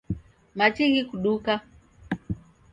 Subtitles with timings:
[0.57, 1.53] Machi ghikuduka